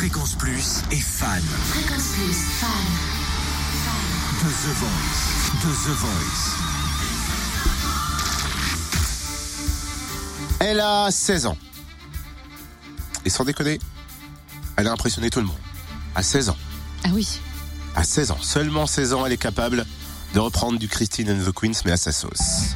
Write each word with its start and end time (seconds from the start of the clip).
Fréquence 0.00 0.34
Plus 0.34 0.80
est 0.90 0.96
fan. 0.96 1.42
Fréquence 1.42 2.12
Plus, 2.14 2.32
fan. 2.32 2.70
De 4.40 4.48
The 4.48 4.72
Voice. 4.78 5.20
De 5.62 5.70
The 5.84 5.94
Voice. 5.98 6.56
Elle 10.60 10.80
a 10.80 11.10
16 11.10 11.44
ans. 11.44 11.58
Et 13.26 13.28
sans 13.28 13.44
déconner, 13.44 13.78
elle 14.76 14.86
a 14.88 14.92
impressionné 14.92 15.28
tout 15.28 15.40
le 15.40 15.46
monde. 15.46 15.58
À 16.14 16.22
16 16.22 16.48
ans. 16.48 16.56
Ah 17.04 17.10
oui. 17.12 17.38
À 17.94 18.02
16 18.02 18.30
ans. 18.30 18.38
Seulement 18.40 18.86
16 18.86 19.12
ans, 19.12 19.26
elle 19.26 19.32
est 19.32 19.36
capable 19.36 19.84
de 20.32 20.38
reprendre 20.40 20.78
du 20.78 20.88
Christine 20.88 21.30
and 21.30 21.44
the 21.44 21.52
Queens, 21.52 21.82
mais 21.84 21.92
à 21.92 21.98
sa 21.98 22.12
sauce. 22.12 22.74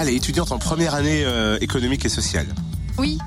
Elle 0.00 0.08
est 0.08 0.16
étudiante 0.16 0.50
en 0.50 0.58
première 0.58 0.94
année 0.94 1.24
euh, 1.26 1.58
économique 1.60 2.06
et 2.06 2.08
sociale. 2.08 2.46
Oui. 2.96 3.18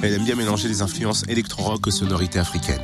Elle 0.00 0.14
aime 0.14 0.24
bien 0.24 0.36
mélanger 0.36 0.68
les 0.68 0.80
influences 0.80 1.24
électro-rock 1.26 1.88
aux 1.88 1.90
sonorités 1.90 2.38
africaines. 2.38 2.78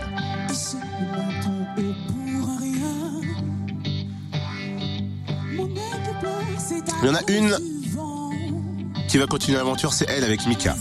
Il 7.03 7.07
y 7.07 7.09
en 7.09 7.15
a 7.15 7.31
une 7.31 7.57
qui 9.07 9.19
va 9.19 9.29
continuer 9.29 9.57
l'aventure, 9.57 9.93
c'est 9.93 10.07
elle 10.09 10.25
avec 10.25 10.45
Mika. 10.49 10.75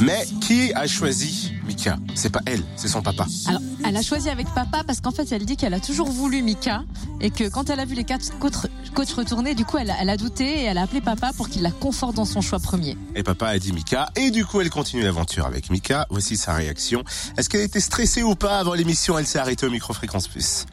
Mais 0.00 0.26
qui 0.42 0.70
a 0.74 0.86
choisi 0.86 1.54
Mika 1.68 1.98
C'est 2.14 2.30
pas 2.30 2.40
elle, 2.46 2.62
c'est 2.76 2.88
son 2.88 3.02
papa. 3.02 3.26
Alors, 3.46 3.60
elle 3.84 3.96
a 3.96 4.02
choisi 4.02 4.30
avec 4.30 4.48
papa 4.54 4.82
parce 4.86 5.02
qu'en 5.02 5.10
fait, 5.10 5.30
elle 5.32 5.44
dit 5.44 5.56
qu'elle 5.56 5.74
a 5.74 5.80
toujours 5.80 6.10
voulu 6.10 6.42
Mika 6.42 6.82
et 7.20 7.30
que 7.30 7.46
quand 7.48 7.68
elle 7.68 7.78
a 7.78 7.84
vu 7.84 7.94
les 7.94 8.04
quatre 8.04 8.36
coachs 8.38 8.54
coach 8.94 9.12
retourner, 9.12 9.54
du 9.54 9.66
coup, 9.66 9.76
elle 9.76 9.90
a, 9.90 9.96
elle 10.00 10.08
a 10.08 10.16
douté 10.16 10.44
et 10.44 10.64
elle 10.64 10.78
a 10.78 10.82
appelé 10.82 11.02
papa 11.02 11.30
pour 11.36 11.50
qu'il 11.50 11.60
la 11.60 11.70
conforte 11.70 12.16
dans 12.16 12.24
son 12.24 12.40
choix 12.40 12.58
premier. 12.58 12.96
Et 13.14 13.22
papa 13.22 13.48
a 13.48 13.58
dit 13.58 13.72
Mika. 13.72 14.08
Et 14.16 14.30
du 14.30 14.46
coup, 14.46 14.62
elle 14.62 14.70
continue 14.70 15.02
l'aventure 15.02 15.44
avec 15.44 15.68
Mika. 15.68 16.06
Voici 16.08 16.38
sa 16.38 16.54
réaction. 16.54 17.04
Est-ce 17.36 17.50
qu'elle 17.50 17.60
était 17.60 17.80
stressée 17.80 18.22
ou 18.22 18.34
pas 18.34 18.58
avant 18.58 18.72
l'émission? 18.72 19.18
Elle 19.18 19.26
s'est 19.26 19.38
arrêtée 19.38 19.66
au 19.66 19.70
micro-fréquence 19.70 20.26
plus. 20.26 20.64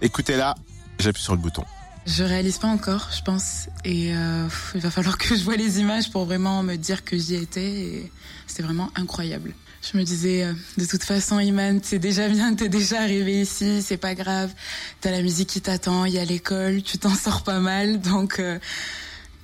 Écoutez-la, 0.00 0.56
j'appuie 0.98 1.22
sur 1.22 1.34
le 1.34 1.40
bouton. 1.40 1.64
Je 2.04 2.24
réalise 2.24 2.58
pas 2.58 2.66
encore, 2.68 3.10
je 3.16 3.22
pense, 3.22 3.68
et 3.84 4.12
euh, 4.12 4.48
il 4.74 4.80
va 4.80 4.90
falloir 4.90 5.18
que 5.18 5.36
je 5.36 5.44
vois 5.44 5.54
les 5.54 5.78
images 5.78 6.10
pour 6.10 6.24
vraiment 6.24 6.62
me 6.64 6.74
dire 6.74 7.04
que 7.04 7.16
j'y 7.16 7.36
étais. 7.36 7.70
Et 7.70 8.12
c'était 8.48 8.64
vraiment 8.64 8.90
incroyable. 8.96 9.54
Je 9.82 9.96
me 9.96 10.02
disais, 10.02 10.44
euh, 10.44 10.52
de 10.78 10.84
toute 10.84 11.04
façon, 11.04 11.38
Iman, 11.38 11.80
c'est 11.82 12.00
déjà 12.00 12.28
bien, 12.28 12.54
t'es 12.54 12.68
déjà 12.68 13.00
arrivé 13.00 13.42
ici, 13.42 13.82
c'est 13.82 13.96
pas 13.96 14.16
grave. 14.16 14.52
T'as 15.00 15.12
la 15.12 15.22
musique 15.22 15.48
qui 15.48 15.60
t'attend, 15.60 16.04
il 16.04 16.14
y 16.14 16.18
a 16.18 16.24
l'école, 16.24 16.82
tu 16.82 16.98
t'en 16.98 17.14
sors 17.14 17.44
pas 17.44 17.60
mal, 17.60 18.00
donc 18.00 18.40
euh, 18.40 18.58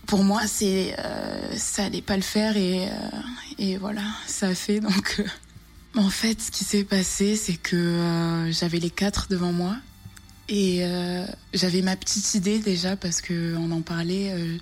pour 0.07 0.25
moi, 0.25 0.43
c'est 0.47 0.97
ça 1.57 1.85
allait 1.85 2.03
pas 2.03 2.17
le 2.17 2.23
faire 2.23 2.57
et 2.57 2.89
et 3.59 3.77
voilà, 3.77 4.03
ça 4.27 4.49
a 4.49 4.55
fait 4.55 4.81
donc. 4.81 5.23
En 5.97 6.11
fait, 6.11 6.41
ce 6.41 6.51
qui 6.51 6.65
s'est 6.65 6.85
passé, 6.85 7.37
c'est 7.37 7.57
que 7.57 8.47
j'avais 8.51 8.79
les 8.79 8.91
quatre 8.91 9.29
devant 9.29 9.53
moi 9.53 9.77
et 10.49 10.85
euh, 10.85 11.27
j'avais 11.53 11.83
ma 11.83 11.97
petite 11.97 12.35
idée 12.35 12.59
déjà 12.59 12.97
parce 12.97 13.21
que 13.21 13.55
on 13.57 13.71
en 13.71 13.83
parlait. 13.83 14.33
Euh, 14.33 14.57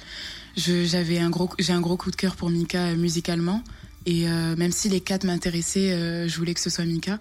j'avais 0.57 1.19
un 1.19 1.31
gros, 1.31 1.51
j'ai 1.59 1.73
un 1.73 1.81
gros 1.81 1.97
coup 1.97 2.11
de 2.11 2.17
cœur 2.17 2.37
pour 2.37 2.51
Mika 2.51 2.87
euh, 2.87 2.97
musicalement. 2.97 3.63
Et 4.07 4.29
euh, 4.29 4.57
même 4.57 4.73
si 4.73 4.89
les 4.89 5.01
quatre 5.01 5.25
m'intéressaient, 5.25 5.93
euh, 5.93 6.29
je 6.29 6.37
voulais 6.37 6.55
que 6.55 6.61
ce 6.61 6.71
soit 6.71 6.85
Mika. 6.85 7.19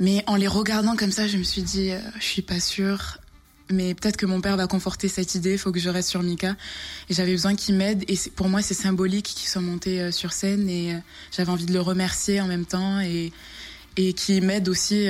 Mais 0.00 0.24
en 0.26 0.36
les 0.36 0.48
regardant 0.48 0.96
comme 0.96 1.12
ça, 1.12 1.28
je 1.28 1.36
me 1.36 1.42
suis 1.44 1.62
dit, 1.62 1.90
je 2.18 2.24
suis 2.24 2.42
pas 2.42 2.60
sûre. 2.60 3.18
Mais 3.70 3.94
peut-être 3.94 4.16
que 4.16 4.26
mon 4.26 4.40
père 4.40 4.56
va 4.56 4.66
conforter 4.66 5.08
cette 5.08 5.34
idée. 5.34 5.52
Il 5.52 5.58
faut 5.58 5.70
que 5.70 5.78
je 5.78 5.88
reste 5.88 6.08
sur 6.08 6.22
Mika. 6.22 6.56
Et 7.08 7.14
j'avais 7.14 7.30
besoin 7.30 7.54
qu'il 7.54 7.76
m'aide. 7.76 8.04
Et 8.08 8.18
pour 8.34 8.48
moi, 8.48 8.60
c'est 8.60 8.74
symbolique 8.74 9.26
qu'il 9.26 9.48
soit 9.48 9.62
monté 9.62 10.10
sur 10.10 10.32
scène. 10.32 10.68
Et 10.68 10.96
j'avais 11.30 11.50
envie 11.50 11.66
de 11.66 11.72
le 11.72 11.80
remercier 11.80 12.40
en 12.40 12.48
même 12.48 12.66
temps 12.66 13.00
et 13.00 13.32
et 13.96 14.12
qui 14.12 14.40
m'aide 14.40 14.68
aussi 14.68 15.06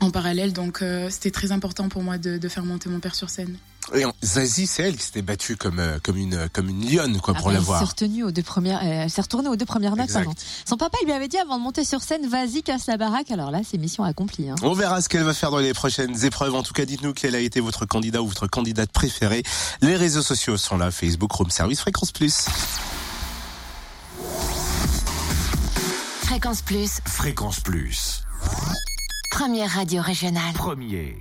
en 0.00 0.10
parallèle. 0.10 0.52
Donc 0.52 0.82
euh, 0.82 1.08
c'était 1.10 1.30
très 1.30 1.52
important 1.52 1.88
pour 1.88 2.02
moi 2.02 2.18
de, 2.18 2.38
de, 2.38 2.48
faire 2.48 2.64
monter 2.64 2.88
mon 2.88 3.00
père 3.00 3.14
sur 3.14 3.30
scène. 3.30 3.56
Et 3.94 4.04
Zazie, 4.22 4.66
c'est 4.66 4.82
elle 4.82 4.96
qui 4.96 5.02
s'était 5.02 5.22
battue 5.22 5.56
comme 5.56 5.78
euh, 5.78 5.98
comme 6.02 6.18
une 6.18 6.48
comme 6.52 6.68
une 6.68 6.90
lionne 6.90 7.18
quoi 7.20 7.32
ah 7.36 7.40
pour 7.40 7.48
bah, 7.48 7.54
la 7.54 7.60
voir. 7.60 7.80
Elle 7.80 7.86
s'est 7.86 7.92
retenue 7.92 8.24
aux 8.24 8.30
deux 8.30 8.42
premières, 8.42 8.82
elle 8.82 9.08
s'est 9.08 9.22
retournée 9.22 9.48
aux 9.48 9.56
deux 9.56 9.64
premières 9.64 9.96
notes. 9.96 10.12
Pardon. 10.12 10.34
Son 10.66 10.76
papa 10.76 10.98
il 11.02 11.06
lui 11.06 11.12
avait 11.12 11.28
dit 11.28 11.38
avant 11.38 11.58
de 11.58 11.62
monter 11.62 11.84
sur 11.84 12.02
scène, 12.02 12.28
vas-y 12.28 12.62
casse 12.62 12.86
la 12.86 12.98
baraque. 12.98 13.30
Alors 13.30 13.50
là, 13.50 13.60
c'est 13.68 13.78
mission 13.78 14.04
accomplie. 14.04 14.50
Hein. 14.50 14.56
On 14.62 14.74
verra 14.74 15.00
ce 15.00 15.08
qu'elle 15.08 15.24
va 15.24 15.32
faire 15.32 15.50
dans 15.50 15.58
les 15.58 15.72
prochaines 15.72 16.24
épreuves. 16.24 16.54
En 16.54 16.62
tout 16.62 16.74
cas, 16.74 16.84
dites-nous 16.84 17.14
quel 17.14 17.34
a 17.34 17.40
été 17.40 17.60
votre 17.60 17.86
candidat 17.86 18.22
ou 18.22 18.26
votre 18.26 18.46
candidate 18.46 18.90
préférée. 18.90 19.42
Les 19.80 19.96
réseaux 19.96 20.22
sociaux 20.22 20.56
sont 20.58 20.76
là, 20.76 20.90
Facebook, 20.90 21.32
Room 21.32 21.50
Service, 21.50 21.80
Fréquence 21.80 22.12
Plus. 22.12 22.46
Fréquence 26.24 26.60
Plus. 26.60 27.00
Fréquence 27.06 27.60
Plus. 27.60 28.22
Première 29.38 29.70
radio 29.70 30.02
régionale. 30.02 30.52
Premier. 30.52 31.16